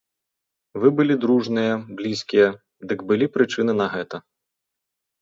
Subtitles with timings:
[0.83, 2.49] Вы былі дружныя, блізкія,
[2.91, 4.25] дык былі прычыны на гэта.